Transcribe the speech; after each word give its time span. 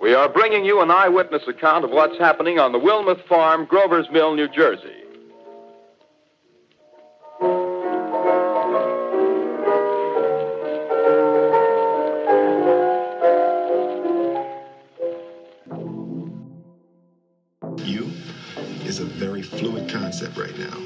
We 0.00 0.14
are 0.14 0.30
bringing 0.30 0.64
you 0.64 0.80
an 0.80 0.90
eyewitness 0.90 1.42
account 1.46 1.84
of 1.84 1.90
what's 1.90 2.16
happening 2.16 2.58
on 2.58 2.72
the 2.72 2.78
Wilmuth 2.78 3.22
Farm, 3.28 3.66
Grover's 3.66 4.08
Mill, 4.10 4.34
New 4.34 4.48
Jersey. 4.48 4.96
You 17.84 18.10
is 18.86 19.00
a 19.00 19.04
very 19.04 19.42
fluid 19.42 19.90
concept 19.90 20.38
right 20.38 20.58
now. 20.58 20.78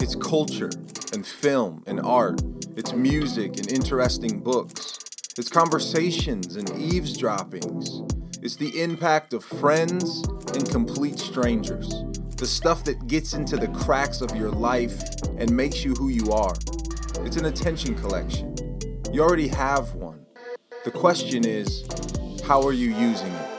It's 0.00 0.16
culture 0.16 0.70
and 1.12 1.24
film 1.24 1.84
and 1.86 2.00
art. 2.00 2.42
It's 2.76 2.92
music 2.92 3.56
and 3.56 3.70
interesting 3.70 4.40
books. 4.40 5.05
It's 5.38 5.50
conversations 5.50 6.56
and 6.56 6.70
eavesdroppings. 6.80 8.00
It's 8.40 8.56
the 8.56 8.80
impact 8.80 9.34
of 9.34 9.44
friends 9.44 10.22
and 10.54 10.66
complete 10.70 11.18
strangers. 11.18 11.90
The 12.38 12.46
stuff 12.46 12.84
that 12.84 13.06
gets 13.06 13.34
into 13.34 13.58
the 13.58 13.68
cracks 13.68 14.22
of 14.22 14.34
your 14.34 14.50
life 14.50 14.98
and 15.36 15.54
makes 15.54 15.84
you 15.84 15.92
who 15.92 16.08
you 16.08 16.32
are. 16.32 16.54
It's 17.20 17.36
an 17.36 17.44
attention 17.44 17.96
collection. 17.96 18.56
You 19.12 19.20
already 19.20 19.48
have 19.48 19.92
one. 19.92 20.24
The 20.86 20.90
question 20.90 21.46
is, 21.46 21.84
how 22.46 22.62
are 22.62 22.72
you 22.72 22.94
using 22.94 23.30
it? 23.30 23.50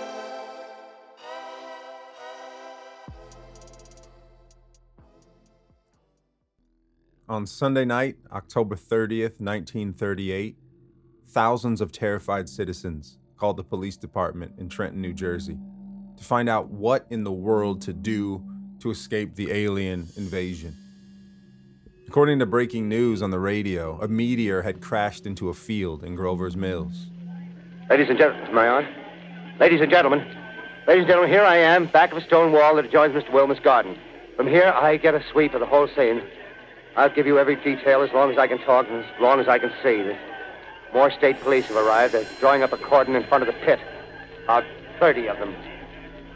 On 7.30 7.46
Sunday 7.46 7.85
night, 7.85 8.16
October 8.32 8.76
30th, 8.76 9.40
1938, 9.40 10.57
thousands 11.27 11.81
of 11.81 11.91
terrified 11.91 12.49
citizens 12.49 13.17
called 13.38 13.58
the 13.58 13.63
police 13.63 13.98
department 13.98 14.54
in 14.58 14.70
Trenton, 14.70 15.02
New 15.02 15.13
Jersey 15.13 15.57
to 16.18 16.24
find 16.24 16.49
out 16.49 16.70
what 16.70 17.05
in 17.10 17.24
the 17.24 17.32
world 17.32 17.82
to 17.84 17.93
do 17.93 18.43
to 18.79 18.90
escape 18.91 19.35
the 19.35 19.52
alien 19.52 20.07
invasion. 20.18 20.76
According 22.07 22.40
to 22.40 22.46
breaking 22.46 22.90
news 22.90 23.21
on 23.21 23.32
the 23.32 23.40
radio, 23.40 23.99
a 24.02 24.07
meteor 24.07 24.62
had 24.62 24.82
crashed 24.82 25.26
into 25.26 25.49
a 25.49 25.54
field 25.54 26.04
in 26.04 26.15
Grover's 26.15 26.55
Mills. 26.55 27.07
Ladies 27.90 28.07
and 28.09 28.18
gentlemen, 28.18 28.48
am 28.49 28.57
I 28.57 28.68
on? 28.68 28.87
Ladies 29.59 29.82
and 29.82 29.91
gentlemen, 29.91 30.20
ladies 30.87 31.02
and 31.02 31.07
gentlemen, 31.07 31.30
here 31.30 31.43
I 31.43 31.57
am, 31.57 31.87
back 31.87 32.12
of 32.12 32.18
a 32.18 32.21
stone 32.21 32.52
wall 32.52 32.76
that 32.76 32.85
adjoins 32.85 33.13
Mr. 33.13 33.32
Wilmuth's 33.32 33.59
garden. 33.59 33.98
From 34.35 34.48
here, 34.48 34.74
I 34.76 34.98
get 34.98 35.15
a 35.15 35.24
sweep 35.32 35.54
of 35.54 35.59
the 35.59 35.65
whole 35.65 35.87
scene. 35.96 36.21
I'll 36.96 37.13
give 37.13 37.27
you 37.27 37.37
every 37.37 37.55
detail 37.57 38.02
as 38.02 38.09
long 38.13 38.32
as 38.32 38.37
I 38.37 38.48
can 38.48 38.59
talk 38.59 38.87
and 38.90 39.04
as 39.04 39.21
long 39.21 39.40
as 39.40 39.48
I 39.48 39.59
can 39.59 39.71
see. 39.84 40.12
More 40.93 41.12
state 41.12 41.40
police 41.41 41.66
have 41.66 41.77
arrived. 41.77 42.13
They're 42.13 42.27
drawing 42.40 42.63
up 42.63 42.74
a 42.74 42.77
cordon 42.77 43.16
in 43.16 43.24
front 43.27 43.48
of 43.48 43.54
the 43.54 43.60
pit. 43.66 43.80
About 44.43 44.63
30 44.99 45.27
of 45.30 45.38
them. 45.38 45.55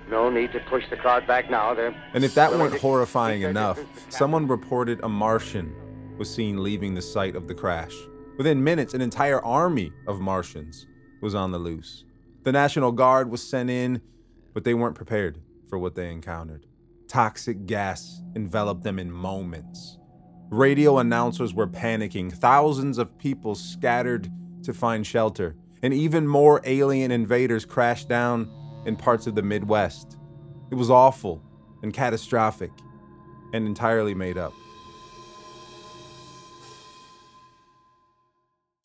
No 0.10 0.30
need 0.30 0.52
to 0.52 0.60
push 0.60 0.84
the 0.90 0.98
crowd 0.98 1.26
back 1.26 1.50
now. 1.50 1.74
They're 1.74 1.96
And 2.14 2.24
if 2.24 2.36
that 2.36 2.52
weren't 2.52 2.80
horrifying 2.80 3.44
enough, 3.44 3.80
someone 4.10 4.48
reported 4.48 5.00
a 5.04 5.10
Martian 5.10 5.74
was 6.18 6.34
seen 6.34 6.62
leaving 6.62 6.94
the 6.94 7.02
site 7.02 7.36
of 7.36 7.48
the 7.48 7.56
crash. 7.56 7.96
Within 8.38 8.64
minutes, 8.64 8.94
an 8.94 9.02
entire 9.02 9.44
army 9.44 9.92
of 10.08 10.20
Martians 10.20 10.86
was 11.22 11.34
on 11.34 11.52
the 11.52 11.60
loose. 11.60 12.04
The 12.44 12.52
National 12.52 12.92
Guard 12.92 13.32
was 13.32 13.42
sent 13.42 13.70
in, 13.70 14.02
but 14.54 14.64
they 14.64 14.74
weren't 14.74 14.96
prepared 14.96 15.40
for 15.70 15.80
what 15.80 15.96
they 15.96 16.12
encountered. 16.12 16.66
Toxic 17.08 17.66
gas 17.66 18.22
enveloped 18.36 18.84
them 18.84 19.00
in 19.00 19.12
moments. 19.12 19.98
Radio 20.50 20.98
announcers 20.98 21.54
were 21.54 21.68
panicking, 21.68 22.32
thousands 22.34 22.98
of 22.98 23.18
people 23.18 23.56
scattered 23.56 24.30
to 24.62 24.74
find 24.74 25.06
shelter, 25.06 25.56
and 25.82 25.94
even 25.94 26.28
more 26.28 26.62
alien 26.64 27.12
invaders 27.12 27.66
crashed 27.66 28.08
down 28.08 28.50
in 28.86 28.96
parts 28.96 29.28
of 29.28 29.36
the 29.36 29.42
Midwest. 29.42 30.18
It 30.72 30.76
was 30.76 30.90
awful 30.90 31.42
and 31.84 31.94
catastrophic 31.94 32.72
and 33.54 33.66
entirely 33.66 34.14
made 34.14 34.38
up. 34.38 34.54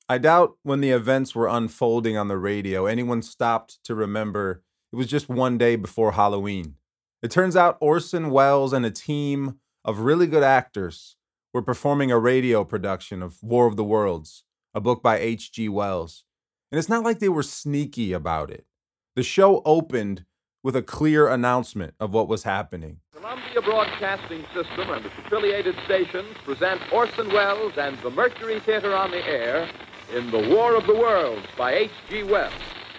I 0.09 0.19
doubt 0.19 0.57
when 0.63 0.81
the 0.81 0.91
events 0.91 1.35
were 1.35 1.49
unfolding 1.49 2.17
on 2.17 2.29
the 2.29 2.39
radio, 2.39 2.87
anyone 2.87 3.23
stopped 3.23 3.83
to 3.85 3.95
remember 3.95 4.63
it 4.93 4.97
was 4.97 5.09
just 5.09 5.29
one 5.29 5.59
day 5.59 5.75
before 5.75 6.13
Halloween. 6.13 6.77
It 7.23 7.31
turns 7.31 7.57
out 7.57 7.77
Orson 7.81 8.31
Welles 8.31 8.73
and 8.73 8.87
a 8.87 8.91
team 8.91 9.59
of 9.85 10.01
really 10.01 10.29
good 10.29 10.45
actors 10.45 11.17
were 11.53 11.63
performing 11.63 12.13
a 12.13 12.19
radio 12.19 12.65
production 12.65 13.23
of 13.23 13.43
War 13.43 13.67
of 13.67 13.77
the 13.77 13.85
Worlds, 13.85 14.45
a 14.77 14.81
book 14.81 15.03
by 15.03 15.19
H.G. 15.19 15.71
Wells. 15.71 16.23
And 16.71 16.79
it's 16.79 16.91
not 16.91 17.03
like 17.03 17.19
they 17.19 17.31
were 17.31 17.43
sneaky 17.43 18.13
about 18.13 18.51
it. 18.51 18.67
The 19.15 19.23
show 19.23 19.63
opened 19.65 20.27
with 20.63 20.77
a 20.77 20.83
clear 20.83 21.29
announcement 21.29 21.95
of 21.99 22.13
what 22.13 22.29
was 22.29 22.43
happening. 22.43 22.99
Columbia 23.15 23.63
Broadcasting 23.63 24.45
System 24.53 24.91
and 24.91 25.07
its 25.07 25.15
affiliated 25.25 25.77
stations 25.87 26.29
present 26.45 26.83
Orson 26.93 27.29
Welles 27.29 27.73
and 27.79 27.97
the 28.01 28.11
Mercury 28.11 28.61
Theater 28.61 28.95
on 28.95 29.11
the 29.13 29.27
air 29.27 29.67
in 30.13 30.31
The 30.31 30.47
War 30.51 30.77
of 30.77 30.87
the 30.87 30.95
Worlds 30.95 31.47
by 31.57 31.73
H.G. 31.73 32.25
Wells. 32.25 32.53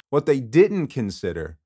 What 0.10 0.26
they 0.26 0.40
didn't 0.40 0.88
consider, 0.88 1.60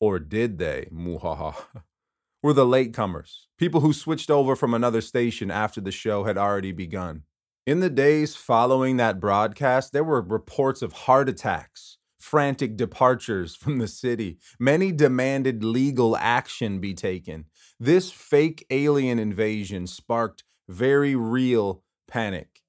or 0.00 0.18
did 0.18 0.56
they, 0.56 0.88
muhaha, 0.90 1.56
were 2.42 2.54
the 2.54 2.64
latecomers, 2.64 3.48
people 3.58 3.82
who 3.82 3.92
switched 3.92 4.30
over 4.30 4.56
from 4.56 4.72
another 4.72 5.02
station 5.02 5.50
after 5.50 5.82
the 5.82 5.92
show 5.92 6.24
had 6.24 6.38
already 6.38 6.72
begun. 6.72 7.24
In 7.64 7.78
the 7.78 7.90
days 7.90 8.34
following 8.34 8.96
that 8.96 9.20
broadcast, 9.20 9.92
there 9.92 10.02
were 10.02 10.20
reports 10.20 10.82
of 10.82 10.92
heart 10.92 11.28
attacks, 11.28 11.98
frantic 12.18 12.76
departures 12.76 13.54
from 13.60 13.78
the 13.78 13.86
city. 13.86 14.38
Many 14.58 14.90
demanded 14.90 15.62
legal 15.62 16.16
action 16.16 16.80
be 16.80 16.92
taken. 16.92 17.44
This 17.78 18.10
fake 18.10 18.66
alien 18.70 19.20
invasion 19.20 19.86
sparked 19.86 20.42
very 20.68 21.14
real 21.14 21.84
panic. 22.08 22.62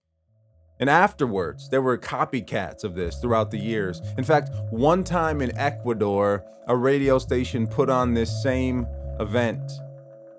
And 0.80 0.92
afterwards, 0.92 1.70
there 1.70 1.82
were 1.82 1.98
copycats 1.98 2.84
of 2.84 2.94
this 2.94 3.18
throughout 3.18 3.50
the 3.50 3.58
years. 3.58 4.00
In 4.20 4.24
fact, 4.24 4.52
one 4.70 5.04
time 5.04 5.42
in 5.42 5.58
Ecuador, 5.58 6.46
a 6.68 6.76
radio 6.76 7.18
station 7.18 7.66
put 7.66 7.90
on 7.90 8.14
this 8.14 8.44
same 8.44 8.86
event. 9.20 9.72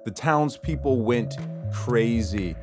The 0.05 0.13
townspeople 0.13 1.03
went 1.03 1.35
crazy. 1.73 2.55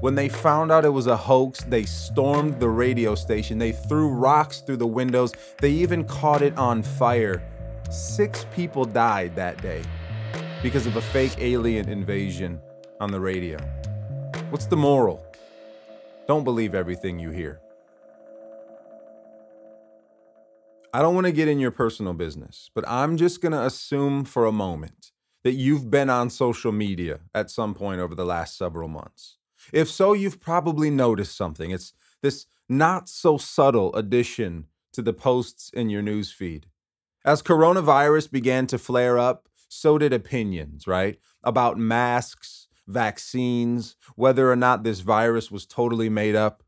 When 0.00 0.14
they 0.14 0.30
found 0.30 0.72
out 0.72 0.86
it 0.86 0.94
was 0.94 1.06
a 1.06 1.16
hoax, 1.16 1.60
they 1.64 1.84
stormed 1.84 2.58
the 2.58 2.70
radio 2.70 3.14
station. 3.14 3.58
They 3.58 3.72
threw 3.72 4.08
rocks 4.08 4.60
through 4.60 4.78
the 4.78 4.86
windows. 4.86 5.34
They 5.60 5.72
even 5.72 6.04
caught 6.04 6.40
it 6.40 6.56
on 6.56 6.82
fire. 6.82 7.42
Six 7.90 8.46
people 8.54 8.86
died 8.86 9.36
that 9.36 9.60
day 9.60 9.82
because 10.62 10.86
of 10.86 10.96
a 10.96 11.02
fake 11.02 11.34
alien 11.38 11.90
invasion 11.90 12.58
on 12.98 13.10
the 13.10 13.20
radio. 13.20 13.58
What's 14.48 14.64
the 14.64 14.76
moral? 14.76 15.22
Don't 16.26 16.44
believe 16.44 16.74
everything 16.74 17.18
you 17.18 17.28
hear. 17.28 17.60
I 20.94 21.02
don't 21.02 21.14
want 21.14 21.26
to 21.26 21.32
get 21.32 21.46
in 21.46 21.58
your 21.58 21.70
personal 21.70 22.14
business, 22.14 22.70
but 22.74 22.88
I'm 22.88 23.18
just 23.18 23.42
going 23.42 23.52
to 23.52 23.62
assume 23.62 24.24
for 24.24 24.46
a 24.46 24.52
moment 24.52 25.12
that 25.44 25.52
you've 25.52 25.90
been 25.90 26.08
on 26.08 26.30
social 26.30 26.72
media 26.72 27.20
at 27.34 27.50
some 27.50 27.74
point 27.74 28.00
over 28.00 28.14
the 28.14 28.24
last 28.24 28.56
several 28.56 28.88
months. 28.88 29.36
If 29.72 29.90
so, 29.90 30.12
you've 30.12 30.40
probably 30.40 30.90
noticed 30.90 31.36
something. 31.36 31.70
It's 31.70 31.92
this 32.22 32.46
not 32.68 33.08
so 33.08 33.36
subtle 33.36 33.94
addition 33.94 34.66
to 34.92 35.02
the 35.02 35.12
posts 35.12 35.70
in 35.72 35.90
your 35.90 36.02
newsfeed. 36.02 36.64
As 37.24 37.42
coronavirus 37.42 38.30
began 38.30 38.66
to 38.68 38.78
flare 38.78 39.18
up, 39.18 39.48
so 39.68 39.98
did 39.98 40.12
opinions, 40.12 40.86
right? 40.86 41.18
About 41.44 41.78
masks, 41.78 42.68
vaccines, 42.86 43.96
whether 44.16 44.50
or 44.50 44.56
not 44.56 44.82
this 44.82 45.00
virus 45.00 45.50
was 45.50 45.66
totally 45.66 46.08
made 46.08 46.34
up. 46.34 46.62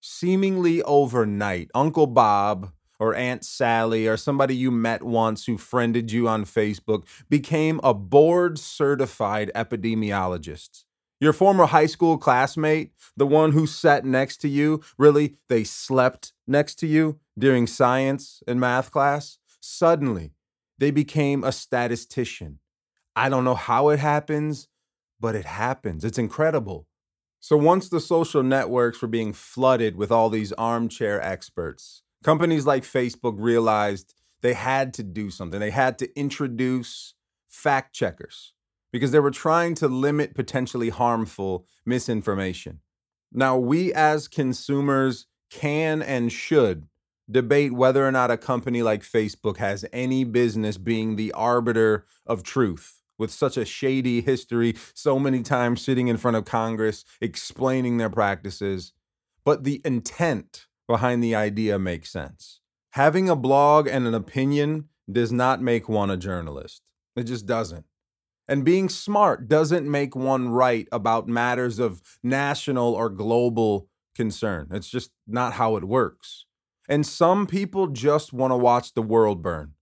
Seemingly 0.00 0.82
overnight, 0.82 1.70
Uncle 1.74 2.06
Bob 2.06 2.72
or 2.98 3.14
Aunt 3.14 3.44
Sally 3.44 4.06
or 4.06 4.16
somebody 4.16 4.56
you 4.56 4.70
met 4.70 5.02
once 5.02 5.46
who 5.46 5.58
friended 5.58 6.10
you 6.10 6.28
on 6.28 6.44
Facebook 6.44 7.04
became 7.28 7.80
a 7.82 7.94
board 7.94 8.58
certified 8.58 9.50
epidemiologist. 9.54 10.84
Your 11.20 11.32
former 11.32 11.66
high 11.66 11.86
school 11.86 12.16
classmate, 12.16 12.92
the 13.16 13.26
one 13.26 13.50
who 13.50 13.66
sat 13.66 14.04
next 14.04 14.36
to 14.38 14.48
you, 14.48 14.82
really, 14.96 15.36
they 15.48 15.64
slept 15.64 16.32
next 16.46 16.76
to 16.76 16.86
you 16.86 17.18
during 17.36 17.66
science 17.66 18.40
and 18.46 18.60
math 18.60 18.92
class, 18.92 19.38
suddenly 19.60 20.32
they 20.78 20.92
became 20.92 21.42
a 21.42 21.50
statistician. 21.50 22.60
I 23.16 23.28
don't 23.28 23.42
know 23.42 23.56
how 23.56 23.88
it 23.88 23.98
happens, 23.98 24.68
but 25.18 25.34
it 25.34 25.44
happens. 25.44 26.04
It's 26.04 26.18
incredible. 26.18 26.86
So 27.40 27.56
once 27.56 27.88
the 27.88 28.00
social 28.00 28.44
networks 28.44 29.02
were 29.02 29.08
being 29.08 29.32
flooded 29.32 29.96
with 29.96 30.12
all 30.12 30.30
these 30.30 30.52
armchair 30.52 31.20
experts, 31.20 32.02
companies 32.22 32.64
like 32.64 32.84
Facebook 32.84 33.34
realized 33.38 34.14
they 34.40 34.54
had 34.54 34.94
to 34.94 35.02
do 35.02 35.30
something. 35.30 35.58
They 35.58 35.70
had 35.70 35.98
to 35.98 36.18
introduce 36.18 37.14
fact 37.48 37.92
checkers 37.92 38.52
because 38.92 39.10
they 39.10 39.20
were 39.20 39.30
trying 39.30 39.74
to 39.76 39.88
limit 39.88 40.34
potentially 40.34 40.88
harmful 40.88 41.66
misinformation. 41.84 42.80
Now, 43.32 43.58
we 43.58 43.92
as 43.92 44.28
consumers 44.28 45.26
can 45.50 46.02
and 46.02 46.32
should 46.32 46.88
debate 47.30 47.72
whether 47.72 48.06
or 48.06 48.12
not 48.12 48.30
a 48.30 48.38
company 48.38 48.82
like 48.82 49.02
Facebook 49.02 49.58
has 49.58 49.84
any 49.92 50.24
business 50.24 50.78
being 50.78 51.16
the 51.16 51.32
arbiter 51.32 52.06
of 52.26 52.42
truth 52.42 53.02
with 53.18 53.30
such 53.30 53.56
a 53.56 53.64
shady 53.64 54.20
history, 54.20 54.76
so 54.94 55.18
many 55.18 55.42
times 55.42 55.82
sitting 55.82 56.08
in 56.08 56.16
front 56.16 56.36
of 56.36 56.44
Congress 56.44 57.04
explaining 57.20 57.98
their 57.98 58.08
practices. 58.08 58.92
But 59.44 59.64
the 59.64 59.82
intent 59.84 60.66
behind 60.86 61.22
the 61.22 61.34
idea 61.34 61.78
makes 61.78 62.10
sense. 62.10 62.60
Having 62.92 63.28
a 63.28 63.36
blog 63.36 63.86
and 63.86 64.06
an 64.06 64.14
opinion 64.14 64.88
does 65.10 65.32
not 65.32 65.60
make 65.60 65.88
one 65.88 66.10
a 66.10 66.16
journalist, 66.16 66.82
it 67.16 67.24
just 67.24 67.44
doesn't. 67.44 67.84
And 68.48 68.64
being 68.64 68.88
smart 68.88 69.46
doesn't 69.46 69.90
make 69.90 70.16
one 70.16 70.48
right 70.48 70.88
about 70.90 71.28
matters 71.28 71.78
of 71.78 72.00
national 72.22 72.94
or 72.94 73.10
global 73.10 73.88
concern. 74.14 74.68
It's 74.72 74.88
just 74.88 75.10
not 75.26 75.54
how 75.54 75.76
it 75.76 75.84
works. 75.84 76.46
And 76.88 77.06
some 77.06 77.46
people 77.46 77.88
just 77.88 78.32
want 78.32 78.52
to 78.52 78.56
watch 78.56 78.94
the 78.94 79.02
world 79.02 79.42
burn. 79.42 79.74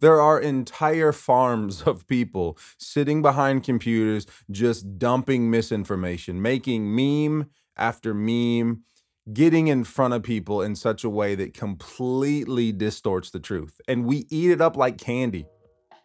There 0.00 0.20
are 0.20 0.38
entire 0.38 1.12
farms 1.12 1.82
of 1.86 2.06
people 2.06 2.58
sitting 2.78 3.22
behind 3.22 3.64
computers 3.64 4.26
just 4.50 4.98
dumping 4.98 5.50
misinformation, 5.50 6.42
making 6.42 6.94
meme 6.94 7.48
after 7.76 8.12
meme, 8.12 8.82
getting 9.32 9.68
in 9.68 9.84
front 9.84 10.12
of 10.12 10.22
people 10.22 10.60
in 10.60 10.74
such 10.74 11.04
a 11.04 11.08
way 11.08 11.34
that 11.36 11.54
completely 11.54 12.72
distorts 12.72 13.30
the 13.30 13.40
truth. 13.40 13.80
And 13.88 14.04
we 14.04 14.26
eat 14.28 14.50
it 14.50 14.60
up 14.60 14.76
like 14.76 14.98
candy. 14.98 15.46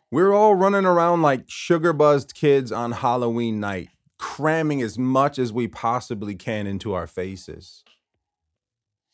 We're 0.09 0.33
all 0.33 0.55
running 0.55 0.85
around 0.85 1.21
like 1.21 1.43
sugar 1.49 1.91
buzzed 1.91 2.33
kids 2.33 2.71
on 2.71 2.93
Halloween 2.93 3.59
night, 3.59 3.89
cramming 4.17 4.81
as 4.81 4.97
much 4.97 5.37
as 5.37 5.51
we 5.51 5.67
possibly 5.67 6.33
can 6.33 6.65
into 6.65 6.93
our 6.93 7.07
faces. 7.07 7.83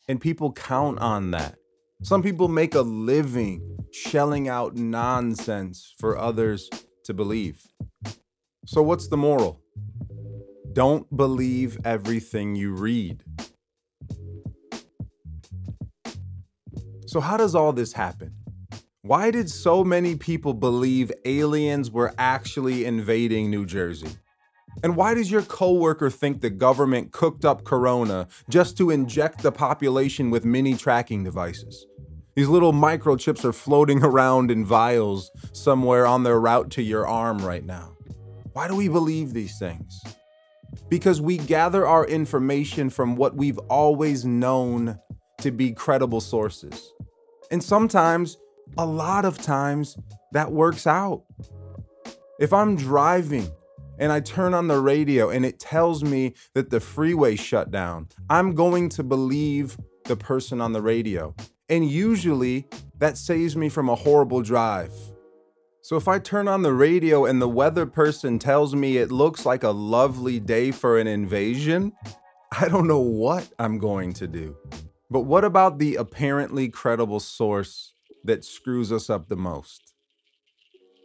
And 0.06 0.20
people 0.20 0.52
count 0.52 1.00
on 1.00 1.32
that. 1.32 1.56
Some 2.02 2.22
people 2.22 2.46
make 2.46 2.76
a 2.76 2.82
living 2.82 3.76
shelling 3.92 4.48
out 4.48 4.76
nonsense 4.76 5.92
for 5.98 6.16
others 6.16 6.70
to 7.04 7.12
believe. 7.12 7.66
So, 8.64 8.80
what's 8.80 9.08
the 9.08 9.16
moral? 9.16 9.60
Don't 10.72 11.16
believe 11.16 11.76
everything 11.84 12.54
you 12.54 12.72
read. 12.72 13.24
So, 17.06 17.18
how 17.20 17.36
does 17.36 17.56
all 17.56 17.72
this 17.72 17.94
happen? 17.94 18.43
Why 19.04 19.30
did 19.30 19.50
so 19.50 19.84
many 19.84 20.16
people 20.16 20.54
believe 20.54 21.12
aliens 21.26 21.90
were 21.90 22.14
actually 22.16 22.86
invading 22.86 23.50
New 23.50 23.66
Jersey? 23.66 24.08
And 24.82 24.96
why 24.96 25.12
does 25.12 25.30
your 25.30 25.42
coworker 25.42 26.08
think 26.08 26.40
the 26.40 26.48
government 26.48 27.12
cooked 27.12 27.44
up 27.44 27.64
corona 27.64 28.28
just 28.48 28.78
to 28.78 28.88
inject 28.88 29.42
the 29.42 29.52
population 29.52 30.30
with 30.30 30.46
mini 30.46 30.74
tracking 30.74 31.22
devices? 31.22 31.84
These 32.34 32.48
little 32.48 32.72
microchips 32.72 33.44
are 33.44 33.52
floating 33.52 34.02
around 34.02 34.50
in 34.50 34.64
vials 34.64 35.30
somewhere 35.52 36.06
on 36.06 36.22
their 36.22 36.40
route 36.40 36.70
to 36.70 36.82
your 36.82 37.06
arm 37.06 37.44
right 37.44 37.66
now. 37.66 37.98
Why 38.54 38.68
do 38.68 38.74
we 38.74 38.88
believe 38.88 39.34
these 39.34 39.58
things? 39.58 40.02
Because 40.88 41.20
we 41.20 41.36
gather 41.36 41.86
our 41.86 42.06
information 42.06 42.88
from 42.88 43.16
what 43.16 43.36
we've 43.36 43.58
always 43.68 44.24
known 44.24 44.98
to 45.42 45.50
be 45.50 45.72
credible 45.72 46.22
sources. 46.22 46.90
And 47.50 47.62
sometimes, 47.62 48.38
a 48.76 48.86
lot 48.86 49.24
of 49.24 49.38
times, 49.38 49.96
that 50.32 50.50
works 50.50 50.86
out. 50.86 51.22
If 52.40 52.52
I'm 52.52 52.76
driving 52.76 53.48
and 53.98 54.10
I 54.10 54.20
turn 54.20 54.54
on 54.54 54.66
the 54.66 54.80
radio 54.80 55.30
and 55.30 55.46
it 55.46 55.60
tells 55.60 56.02
me 56.02 56.34
that 56.54 56.70
the 56.70 56.80
freeway 56.80 57.36
shut 57.36 57.70
down, 57.70 58.08
I'm 58.28 58.54
going 58.54 58.88
to 58.90 59.02
believe 59.02 59.76
the 60.04 60.16
person 60.16 60.60
on 60.60 60.72
the 60.72 60.82
radio. 60.82 61.34
And 61.68 61.88
usually 61.88 62.66
that 62.98 63.16
saves 63.16 63.56
me 63.56 63.68
from 63.68 63.88
a 63.88 63.94
horrible 63.94 64.42
drive. 64.42 64.92
So 65.82 65.96
if 65.96 66.08
I 66.08 66.18
turn 66.18 66.48
on 66.48 66.62
the 66.62 66.72
radio 66.72 67.26
and 67.26 67.40
the 67.40 67.48
weather 67.48 67.86
person 67.86 68.38
tells 68.38 68.74
me 68.74 68.96
it 68.96 69.12
looks 69.12 69.46
like 69.46 69.62
a 69.62 69.70
lovely 69.70 70.40
day 70.40 70.70
for 70.70 70.98
an 70.98 71.06
invasion, 71.06 71.92
I 72.58 72.68
don't 72.68 72.86
know 72.86 73.00
what 73.00 73.52
I'm 73.58 73.78
going 73.78 74.12
to 74.14 74.26
do. 74.26 74.56
But 75.10 75.20
what 75.20 75.44
about 75.44 75.78
the 75.78 75.96
apparently 75.96 76.68
credible 76.68 77.20
source 77.20 77.93
that 78.24 78.44
screws 78.44 78.90
us 78.90 79.08
up 79.08 79.28
the 79.28 79.36
most? 79.36 79.94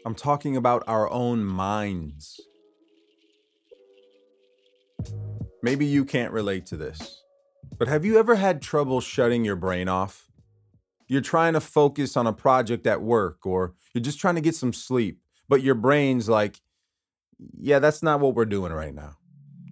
I'm 0.06 0.16
talking 0.16 0.56
about 0.56 0.83
our 0.88 1.10
own 1.12 1.44
minds. 1.44 2.39
Maybe 5.62 5.86
you 5.86 6.06
can't 6.06 6.31
relate 6.31 6.66
to 6.68 6.77
this, 6.77 7.21
but 7.77 7.89
have 7.89 8.06
you 8.06 8.18
ever 8.18 8.36
had 8.36 8.62
trouble 8.62 9.01
shutting 9.01 9.44
your 9.44 9.57
brain 9.57 9.89
off? 9.89 10.30
You're 11.07 11.21
trying 11.21 11.54
to 11.54 11.62
focus 11.62 12.16
on 12.16 12.27
a 12.27 12.33
project 12.33 12.88
at 12.88 13.01
work 13.01 13.45
or 13.45 13.74
you're 13.94 14.01
just 14.01 14.19
trying 14.19 14.36
to 14.36 14.42
get 14.42 14.56
some 14.56 14.72
sleep, 14.74 15.19
but 15.50 15.62
your 15.62 15.75
brain's 15.75 16.30
like, 16.30 16.62
yeah, 17.57 17.80
that's 17.80 18.01
not 18.01 18.19
what 18.19 18.36
we're 18.36 18.45
doing 18.45 18.72
right 18.72 18.94
now. 18.94 19.18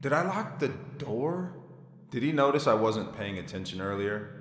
Did 0.02 0.14
I 0.14 0.24
lock 0.24 0.60
the 0.60 0.70
door? 0.98 1.56
Did 2.12 2.24
he 2.24 2.32
notice 2.32 2.68
I 2.68 2.74
wasn't 2.74 3.16
paying 3.16 3.38
attention 3.38 3.82
earlier? 3.82 4.37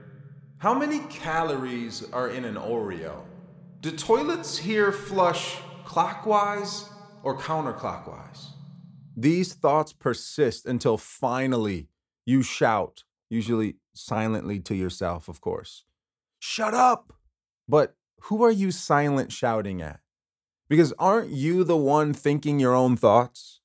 How 0.59 0.73
many 0.73 1.01
calories 1.11 2.03
are 2.15 2.31
in 2.31 2.47
an 2.47 2.55
Oreo? 2.55 3.25
Do 3.83 3.91
toilets 3.91 4.57
here 4.57 4.91
flush 4.91 5.59
clockwise 5.85 6.89
or 7.23 7.37
counterclockwise? 7.39 8.53
These 9.15 9.53
thoughts 9.53 9.93
persist 9.93 10.65
until 10.65 10.97
finally 10.97 11.91
you 12.25 12.43
shout, 12.43 13.05
usually 13.29 13.77
silently 13.95 14.59
to 14.61 14.75
yourself, 14.75 15.29
of 15.29 15.43
course. 15.43 15.85
Shut 16.39 16.73
up! 16.73 17.13
But 17.69 17.95
who 18.23 18.43
are 18.43 18.51
you 18.51 18.71
silent 18.71 19.33
shouting 19.33 19.83
at? 19.83 20.01
Because 20.71 20.95
aren't 20.99 21.31
you 21.31 21.65
the 21.65 21.77
one 21.77 22.15
thinking 22.15 22.59
your 22.59 22.75
own 22.75 22.97
thoughts? 22.97 23.61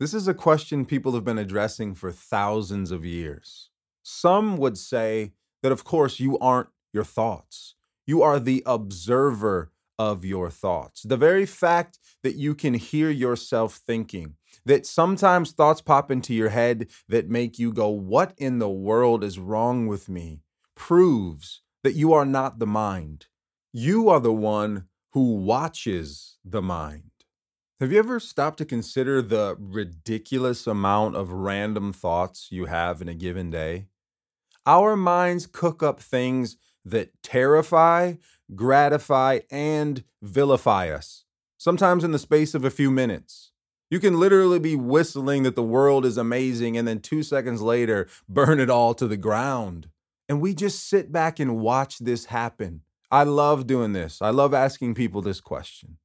This 0.00 0.12
is 0.12 0.26
a 0.26 0.34
question 0.34 0.86
people 0.86 1.12
have 1.12 1.24
been 1.24 1.38
addressing 1.38 1.94
for 1.94 2.10
thousands 2.10 2.90
of 2.90 3.04
years. 3.04 3.70
Some 4.02 4.56
would 4.56 4.76
say 4.76 5.34
that, 5.62 5.72
of 5.72 5.84
course, 5.84 6.20
you 6.20 6.38
aren't 6.38 6.68
your 6.92 7.04
thoughts. 7.04 7.74
You 8.06 8.22
are 8.22 8.40
the 8.40 8.62
observer 8.66 9.70
of 9.98 10.24
your 10.24 10.50
thoughts. 10.50 11.02
The 11.02 11.16
very 11.16 11.46
fact 11.46 11.98
that 12.22 12.34
you 12.34 12.54
can 12.54 12.74
hear 12.74 13.10
yourself 13.10 13.76
thinking, 13.76 14.34
that 14.64 14.86
sometimes 14.86 15.52
thoughts 15.52 15.80
pop 15.80 16.10
into 16.10 16.34
your 16.34 16.48
head 16.48 16.88
that 17.08 17.28
make 17.28 17.58
you 17.58 17.72
go, 17.72 17.88
What 17.88 18.34
in 18.36 18.58
the 18.58 18.70
world 18.70 19.22
is 19.22 19.38
wrong 19.38 19.86
with 19.86 20.08
me? 20.08 20.40
proves 20.74 21.60
that 21.84 21.94
you 21.94 22.12
are 22.12 22.24
not 22.24 22.58
the 22.58 22.66
mind. 22.66 23.26
You 23.72 24.08
are 24.08 24.20
the 24.20 24.32
one 24.32 24.86
who 25.12 25.34
watches 25.36 26.38
the 26.44 26.62
mind. 26.62 27.10
Have 27.80 27.92
you 27.92 27.98
ever 27.98 28.20
stopped 28.20 28.58
to 28.58 28.64
consider 28.64 29.20
the 29.20 29.56
ridiculous 29.58 30.66
amount 30.66 31.16
of 31.16 31.30
random 31.30 31.92
thoughts 31.92 32.48
you 32.50 32.66
have 32.66 33.02
in 33.02 33.08
a 33.08 33.14
given 33.14 33.50
day? 33.50 33.86
Our 34.66 34.96
minds 34.96 35.46
cook 35.46 35.82
up 35.82 36.00
things 36.00 36.56
that 36.84 37.10
terrify, 37.22 38.14
gratify, 38.54 39.40
and 39.50 40.04
vilify 40.20 40.88
us, 40.90 41.24
sometimes 41.58 42.04
in 42.04 42.12
the 42.12 42.18
space 42.18 42.54
of 42.54 42.64
a 42.64 42.70
few 42.70 42.90
minutes. 42.90 43.52
You 43.90 44.00
can 44.00 44.18
literally 44.18 44.58
be 44.58 44.76
whistling 44.76 45.42
that 45.42 45.56
the 45.56 45.62
world 45.62 46.06
is 46.06 46.16
amazing 46.16 46.78
and 46.78 46.88
then 46.88 47.00
two 47.00 47.22
seconds 47.22 47.60
later 47.60 48.08
burn 48.28 48.58
it 48.60 48.70
all 48.70 48.94
to 48.94 49.06
the 49.06 49.16
ground. 49.16 49.88
And 50.28 50.40
we 50.40 50.54
just 50.54 50.88
sit 50.88 51.12
back 51.12 51.38
and 51.38 51.58
watch 51.58 51.98
this 51.98 52.26
happen. 52.26 52.82
I 53.10 53.24
love 53.24 53.66
doing 53.66 53.92
this. 53.92 54.22
I 54.22 54.30
love 54.30 54.54
asking 54.54 54.94
people 54.94 55.20
this 55.20 55.40
question. 55.40 55.98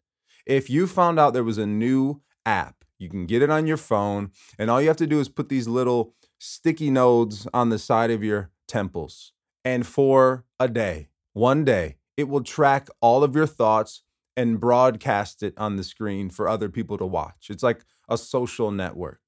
If 0.45 0.69
you 0.69 0.87
found 0.87 1.19
out 1.19 1.33
there 1.33 1.43
was 1.43 1.57
a 1.57 1.65
new 1.65 2.21
app, 2.45 2.83
you 2.99 3.09
can 3.09 3.25
get 3.25 3.41
it 3.41 3.49
on 3.49 3.67
your 3.67 3.77
phone, 3.77 4.31
and 4.57 4.69
all 4.69 4.81
you 4.81 4.87
have 4.87 4.97
to 4.97 5.07
do 5.07 5.19
is 5.19 5.29
put 5.29 5.49
these 5.49 5.67
little 5.67 6.15
sticky 6.39 6.89
nodes 6.89 7.47
on 7.53 7.69
the 7.69 7.79
side 7.79 8.11
of 8.11 8.23
your 8.23 8.51
temples. 8.67 9.33
And 9.63 9.85
for 9.85 10.45
a 10.59 10.67
day, 10.67 11.09
one 11.33 11.63
day, 11.65 11.97
it 12.15 12.27
will 12.27 12.43
track 12.43 12.89
all 13.01 13.23
of 13.23 13.35
your 13.35 13.47
thoughts 13.47 14.01
and 14.35 14.59
broadcast 14.59 15.43
it 15.43 15.53
on 15.57 15.75
the 15.75 15.83
screen 15.83 16.29
for 16.29 16.47
other 16.47 16.69
people 16.69 16.97
to 16.97 17.05
watch. 17.05 17.47
It's 17.49 17.63
like 17.63 17.83
a 18.09 18.17
social 18.17 18.71
network. 18.71 19.19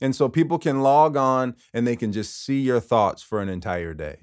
And 0.00 0.16
so 0.16 0.28
people 0.28 0.58
can 0.58 0.82
log 0.82 1.16
on 1.16 1.56
and 1.72 1.86
they 1.86 1.96
can 1.96 2.12
just 2.12 2.44
see 2.44 2.60
your 2.60 2.80
thoughts 2.80 3.22
for 3.22 3.40
an 3.40 3.48
entire 3.48 3.94
day. 3.94 4.22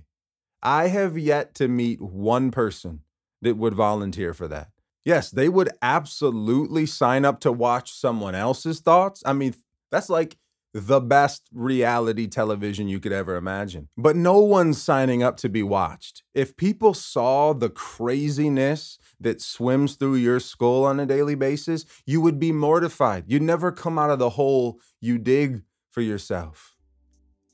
I 0.62 0.88
have 0.88 1.18
yet 1.18 1.56
to 1.56 1.68
meet 1.68 2.02
one 2.02 2.52
person 2.52 3.02
that 3.42 3.58
would 3.58 3.74
volunteer 3.74 4.34
for 4.34 4.48
that. 4.50 4.72
Yes, 5.06 5.32
they 5.32 5.48
would 5.48 5.70
absolutely 5.82 6.86
sign 6.86 7.24
up 7.24 7.40
to 7.42 7.52
watch 7.52 7.94
someone 7.94 8.36
else's 8.36 8.82
thoughts. 8.82 9.24
I 9.26 9.32
mean, 9.34 9.56
that's 9.92 10.10
like 10.10 10.38
the 10.74 11.02
best 11.02 11.50
reality 11.52 12.28
television 12.28 12.88
you 12.88 13.00
could 13.00 13.12
ever 13.12 13.36
imagine. 13.36 13.90
But 13.98 14.16
no 14.16 14.40
one's 14.40 14.82
signing 14.82 15.24
up 15.24 15.38
to 15.38 15.50
be 15.50 15.64
watched. 15.64 16.24
If 16.34 16.56
people 16.58 16.94
saw 16.94 17.54
the 17.54 17.70
craziness 17.70 19.00
that 19.20 19.42
swims 19.42 19.96
through 19.96 20.16
your 20.16 20.40
skull 20.40 20.86
on 20.86 21.00
a 21.00 21.06
daily 21.06 21.36
basis, 21.36 21.86
you 22.06 22.22
would 22.22 22.40
be 22.40 22.52
mortified. 22.52 23.26
You'd 23.28 23.42
never 23.42 23.72
come 23.72 23.98
out 23.98 24.12
of 24.12 24.20
the 24.20 24.32
hole 24.32 24.80
you 25.02 25.18
dig 25.18 25.64
for 25.90 26.02
yourself. 26.02 26.76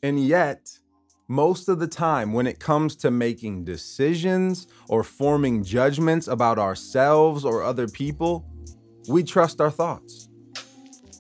And 0.04 0.24
yet, 0.26 0.70
most 1.28 1.70
of 1.70 1.80
the 1.80 1.88
time, 1.88 2.34
when 2.34 2.46
it 2.46 2.60
comes 2.60 2.96
to 2.98 3.10
making 3.10 3.64
decisions 3.64 4.68
or 4.90 5.04
forming 5.04 5.64
judgments 5.64 6.28
about 6.28 6.60
ourselves 6.60 7.44
or 7.46 7.64
other 7.64 7.88
people, 7.88 8.46
we 9.08 9.24
trust 9.24 9.60
our 9.60 9.72
thoughts. 9.72 10.25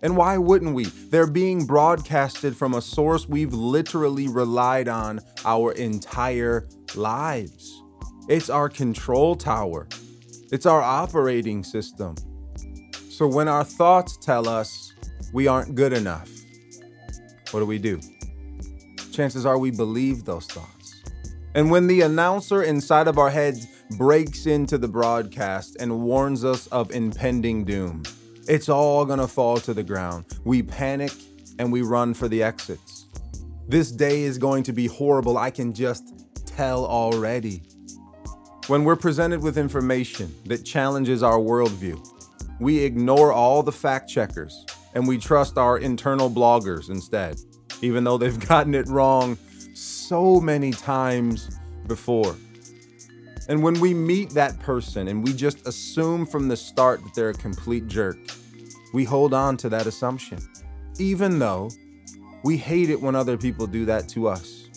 And 0.02 0.18
why 0.18 0.38
wouldn't 0.38 0.75
we? 0.75 0.86
They're 0.86 1.28
being 1.28 1.66
broadcasted 1.66 2.56
from 2.56 2.74
a 2.74 2.82
source 2.82 3.28
we've 3.28 3.54
literally 3.54 4.28
relied 4.28 4.88
on 4.88 5.20
our 5.46 5.72
entire 5.74 6.68
lives. 6.96 7.82
It's 8.28 8.50
our 8.50 8.70
control 8.70 9.36
tower, 9.36 9.88
it's 10.52 10.66
our 10.66 10.82
operating 10.82 11.64
system. 11.64 12.16
So 13.10 13.28
when 13.28 13.48
our 13.48 13.64
thoughts 13.64 14.18
tell 14.18 14.50
us 14.50 14.94
we 15.34 15.48
aren't 15.48 15.75
good 15.75 15.94
enough, 15.94 16.30
what 17.52 17.62
do 17.62 17.66
we 17.66 17.78
do? 17.78 18.00
chances 19.16 19.46
are 19.46 19.58
we 19.58 19.72
believe 19.72 20.25
those 20.25 20.46
thoughts. 20.46 21.02
And 21.56 21.72
when 21.72 21.88
the 21.88 22.02
announcer 22.02 22.64
inside 22.64 23.08
of 23.08 23.18
our 23.18 23.30
heads 23.30 23.66
breaks 23.98 24.46
into 24.46 24.78
the 24.78 24.88
broadcast 24.88 25.78
and 25.80 26.02
warns 26.02 26.44
us 26.44 26.68
of 26.68 26.92
impending 26.92 27.64
doom, 27.64 28.04
it's 28.48 28.70
all 28.70 29.06
gonna 29.06 29.28
fall 29.28 29.58
to 29.58 29.74
the 29.74 29.84
ground. 29.84 30.25
We 30.44 30.64
panic 30.64 31.12
and 31.60 31.72
we 31.72 31.82
run 31.82 32.14
for 32.14 32.28
the 32.28 32.44
exits. 32.44 33.06
This 33.68 33.92
day 33.92 34.22
is 34.24 34.38
going 34.38 34.64
to 34.64 34.74
be 34.74 34.88
horrible. 34.88 35.38
I 35.38 35.50
can 35.50 35.74
just 35.74 36.25
tell 36.46 36.86
already. 36.86 37.64
When 38.68 38.84
we're 38.84 38.96
presented 38.96 39.42
with 39.42 39.58
information 39.58 40.34
that 40.46 40.66
challenges 40.66 41.24
our 41.24 41.38
worldview, 41.38 42.00
we 42.60 42.80
ignore 42.80 43.32
all 43.32 43.64
the 43.64 43.72
fact 43.72 44.10
checkers 44.10 44.66
and 44.94 45.08
we 45.08 45.18
trust 45.18 45.58
our 45.58 45.78
internal 45.78 46.30
bloggers 46.30 46.90
instead 46.90 47.38
even 47.82 48.04
though 48.04 48.18
they've 48.18 48.40
gotten 48.48 48.74
it 48.74 48.88
wrong 48.88 49.38
so 49.74 50.40
many 50.40 50.72
times 50.72 51.50
before. 51.88 52.36
And 53.48 53.62
when 53.62 53.80
we 53.80 53.94
meet 53.94 54.32
that 54.32 54.60
person 54.60 55.08
and 55.08 55.24
we 55.24 55.34
just 55.34 55.68
assume 55.68 56.25
from 56.25 56.48
the 56.48 56.58
start 56.58 57.04
that 57.04 57.14
they're 57.14 57.30
a 57.30 57.34
complete 57.34 57.88
jerk, 57.88 58.18
we 58.94 59.04
hold 59.04 59.34
on 59.34 59.58
to 59.58 59.70
that 59.70 59.88
assumption, 59.88 60.40
even 61.00 61.40
though 61.40 61.70
we 62.44 62.58
hate 62.58 62.90
it 62.90 63.00
when 63.02 63.16
other 63.16 63.38
people 63.38 63.68
do 63.68 63.86
that 63.86 64.08
to 64.10 64.28
us 64.28 64.70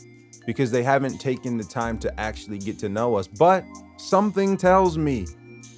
because 0.46 0.70
they 0.70 0.82
haven't 0.82 1.18
taken 1.18 1.58
the 1.58 1.64
time 1.64 1.98
to 1.98 2.20
actually 2.20 2.58
get 2.58 2.78
to 2.78 2.88
know 2.88 3.14
us. 3.16 3.26
But 3.26 3.64
something 3.98 4.56
tells 4.56 4.96
me, 4.96 5.26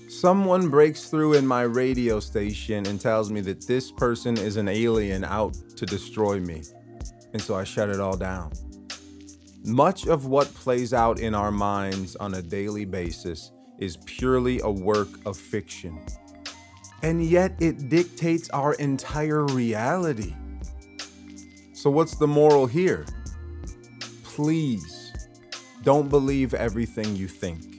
someone 0.08 0.68
breaks 0.68 1.08
through 1.08 1.34
in 1.34 1.46
my 1.46 1.62
radio 1.62 2.20
station 2.20 2.86
and 2.86 3.00
tells 3.00 3.30
me 3.30 3.40
that 3.42 3.66
this 3.66 3.90
person 3.90 4.36
is 4.36 4.56
an 4.56 4.68
alien 4.68 5.24
out 5.24 5.56
to 5.76 5.86
destroy 5.86 6.40
me 6.40 6.62
and 7.32 7.40
so 7.40 7.54
I 7.54 7.64
shut 7.64 7.88
it 7.88 8.00
all 8.00 8.16
down. 8.16 8.52
Much 9.64 10.06
of 10.06 10.24
what 10.24 10.52
plays 10.54 10.94
out 10.94 11.20
in 11.20 11.34
our 11.34 11.50
minds 11.50 12.16
on 12.16 12.34
a 12.34 12.42
daily 12.42 12.86
basis 12.86 13.52
is 13.78 13.98
purely 14.06 14.58
a 14.60 14.70
work 14.70 15.08
of 15.26 15.36
fiction. 15.36 16.00
And 17.02 17.22
yet 17.24 17.52
it 17.60 17.90
dictates 17.90 18.48
our 18.50 18.72
entire 18.74 19.44
reality. 19.46 20.34
So, 21.74 21.90
what's 21.90 22.14
the 22.16 22.26
moral 22.26 22.66
here? 22.66 23.04
Please 24.24 25.12
don't 25.82 26.08
believe 26.08 26.54
everything 26.54 27.14
you 27.14 27.28
think. 27.28 27.70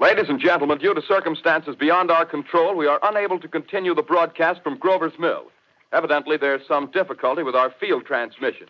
Ladies 0.00 0.28
and 0.28 0.40
gentlemen, 0.40 0.78
due 0.78 0.94
to 0.94 1.02
circumstances 1.02 1.76
beyond 1.76 2.10
our 2.10 2.24
control, 2.24 2.76
we 2.76 2.86
are 2.86 3.00
unable 3.02 3.38
to 3.40 3.48
continue 3.48 3.94
the 3.94 4.02
broadcast 4.02 4.62
from 4.62 4.78
Grover's 4.78 5.18
Mill. 5.18 5.50
Evidently, 5.92 6.36
there's 6.36 6.66
some 6.68 6.90
difficulty 6.90 7.42
with 7.42 7.54
our 7.56 7.70
field 7.80 8.04
transmission. 8.06 8.68